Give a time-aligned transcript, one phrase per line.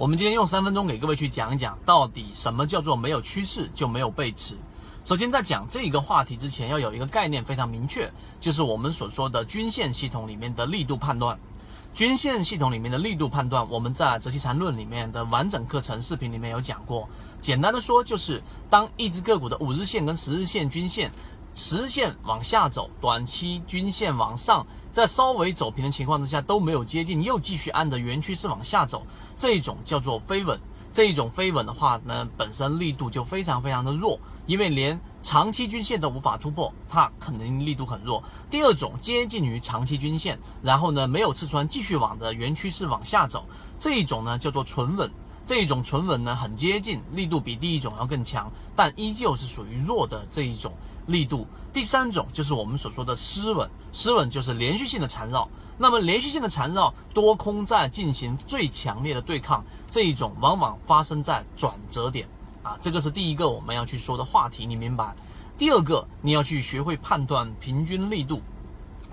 [0.00, 4.56] 我们今天用三分钟给各位去讲一讲，到底什么叫做没有趋势就没有背驰。
[5.04, 8.10] 首先，在讲这一个话题之前，要有一个概念非常明确，
[8.40, 11.38] 就是我们所说的均线系统里面的力度判断。
[11.92, 17.06] 均线系统里面的力度判断，我们在《择期缠论》里面的完整课程视频里面有讲过。
[17.38, 21.12] 简单的说，就是当一只个股的五日线跟十日线均线，
[21.54, 29.06] 十日线往下走，短期均线往上，在稍微走平的情况之下都没有接近，又继续按着原趋势往下走，
[29.36, 30.58] 这一种叫做飞稳。
[30.92, 38.20] 这一种飞稳的话呢，本身力度就非常非常的弱，因为连长期均线都无法突破，它肯定力度很弱。
[38.50, 43.44] 第二种接近于长期均线，然后呢没有刺穿，继续往着原趋势往下走，
[43.78, 45.08] 这一种呢叫做纯稳。
[45.44, 50.72] 这一种纯稳呢很接近，力度比第一种要更强，但依旧是属于弱的这一种
[51.06, 51.46] 力度。
[51.72, 55.48] 第三种就是我们所说的失稳，失稳就是连续性的缠绕。
[55.76, 62.28] 那么连续性的缠绕，多空在进行最强烈的对抗，这一种往往发生在转折点
[62.62, 65.14] 啊，这个是第一个我们要去说的话题，你明白？
[65.56, 68.42] 第二个，你要去学会判断平均力度。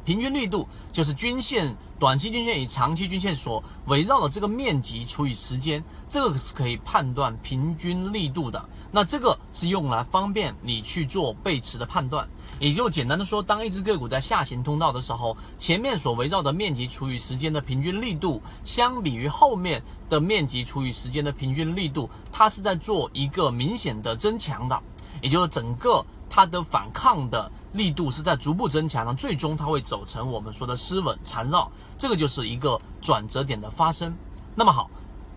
[0.07, 8.69] 平均力度就是均线、短期均线与长期均线所围绕的这个面积除以时间，这个是可以判断平均力度的。
[8.89, 12.25] 那这个是用来方便你去做背驰的判断。
[12.57, 24.81] 也就简单的说，当一只个股在下行通道的时候，前面所围绕的面积除以时间的平均力度，相比于后面的面积除以时间的平均力度，它是在做一个明显的增强的，
[25.21, 26.05] 也就是整个。
[26.29, 34.15] 它的反抗的力度是在逐步增强的，最终它会走成我们说的失稳缠绕，这个就是一个转折点的发生。
[34.55, 34.89] 那么好，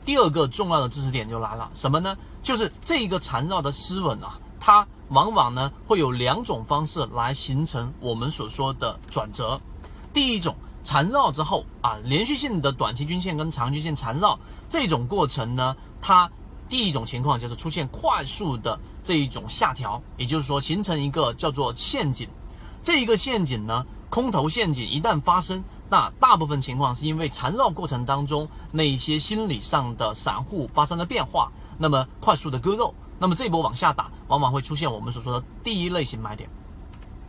[0.04, 2.16] 第二个重要的知识点就来了，什么呢？
[2.42, 9.60] 就是这一个缠绕的失稳啊，它往往呢会有两种方式来形成我们所说的转折。
[10.12, 14.38] 第一种缠绕之后啊，连续性的短期均线跟长均线缠绕
[14.68, 16.30] 这种过程呢，它。
[16.70, 22.28] 第一种情况就是出现快速的这一种下调，也就是说形成一个叫做陷阱。
[22.82, 36.48] 这一个陷阱呢，空头陷阱一旦发生，那大部分情况是因为缠绕过程当中那一些心理上的散户发生了变化，那么快速的割肉，那么这波往下打，往往会出现我们所说的第一类型买点。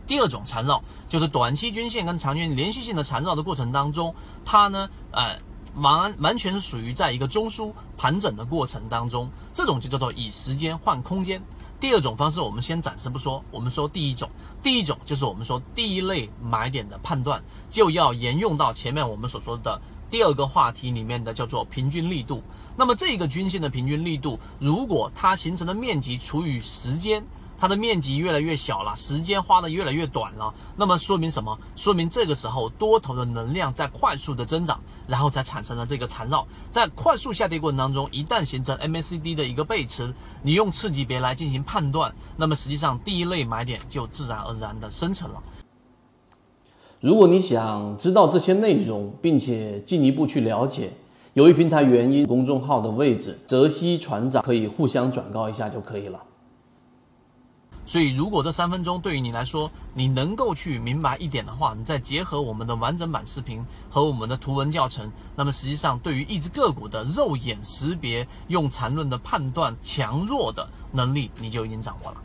[0.06, 4.14] 第二种缠绕就是短期均线跟长均连续性的缠绕的过程当中，
[4.44, 5.36] 它呢，呃。
[5.76, 11.42] 完完全是属于在一个中枢盘整的过程当中，这种就叫做以时间换空间。
[11.80, 14.30] 第二种方式我们先暂时不说，我们说第一种，
[14.62, 22.42] 第一种就是我们说第一类买点的判断，就要沿用到前面我们所说的第二个话题里面的叫做平均力度。
[22.76, 27.24] 那么这个均线的平均力度，如果它形成的面积除以时间。
[27.62, 31.56] 它的面积越来越小了，时间花的越来越短了，那么说明什么？
[31.76, 36.44] 说明这个时候多头的能量在快速的增长，然后才产生了这个缠绕。
[36.72, 40.12] 在快速下跌过程当中，一旦形成 MACD 的一个背驰，
[40.42, 45.40] 你用次级别来进行判断，那么实际上第一类买点就自然而然的生成了。
[46.98, 50.90] 如果你想知道这些内容，并且进一步去了解，
[51.34, 56.20] 由于平台原因，公众号的位置泽西船长可以互相转告一下就可以了。
[57.84, 72.22] 所以，如果这三分钟对于你来说，你能够去明白一点的话，你再结合我们的完整版视频和我们的图文教程，那么实际上对于一只个股的肉眼识别、用缠论的判断强弱的能力，你就已经掌握了。